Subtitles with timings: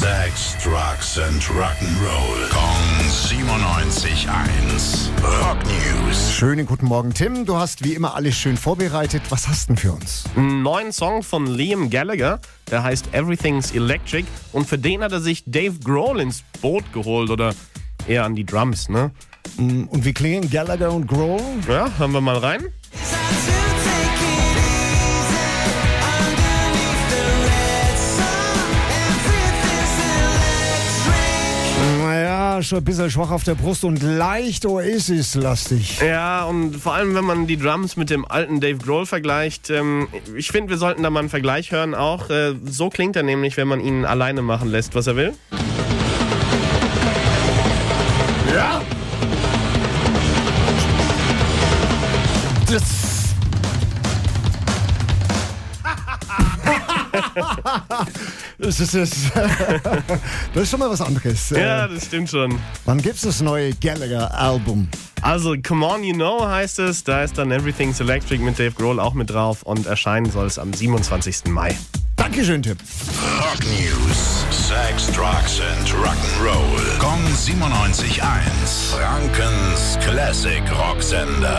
[0.00, 2.48] Sex, Drugs and Rock'n'Roll.
[2.48, 5.10] Kong 97.1.
[5.22, 6.32] Rock News.
[6.32, 7.44] Schönen guten Morgen, Tim.
[7.44, 9.20] Du hast wie immer alles schön vorbereitet.
[9.28, 10.24] Was hast du denn für uns?
[10.34, 12.40] Einen neuen Song von Liam Gallagher,
[12.70, 14.26] der heißt Everything's Electric.
[14.52, 17.52] Und für den hat er sich Dave Grohl ins Boot geholt oder
[18.08, 19.10] eher an die Drums, ne?
[19.58, 21.42] Und wie klingen Gallagher und Grohl?
[21.68, 22.64] Ja, hören wir mal rein.
[32.62, 36.00] Ein bisschen schwach auf der Brust und leicht Oasis-lastig.
[36.00, 40.08] Ja, und vor allem, wenn man die Drums mit dem alten Dave Grohl vergleicht, ähm,
[40.36, 42.30] ich finde, wir sollten da mal einen Vergleich hören auch.
[42.30, 45.32] Äh, so klingt er nämlich, wenn man ihn alleine machen lässt, was er will.
[48.54, 48.82] Ja?
[52.70, 53.09] Das.
[58.58, 59.10] das, ist, das,
[60.54, 61.50] das ist schon mal was anderes.
[61.50, 62.58] Ja, Äh, das stimmt schon.
[62.84, 64.88] Wann gibt's das neue Gallagher-Album?
[65.22, 67.04] Also, Come On You Know heißt es.
[67.04, 70.58] Da ist dann Everything's Electric mit Dave Grohl auch mit drauf und erscheinen soll es
[70.58, 71.46] am 27.
[71.48, 71.76] Mai.
[72.16, 72.76] Dankeschön, Tim.
[73.38, 74.44] Rock News.
[74.50, 76.98] Sex, Drugs and Rock'n'Roll.
[76.98, 78.20] Kong 97.1.
[78.92, 81.58] Frankens Classic Rocksender.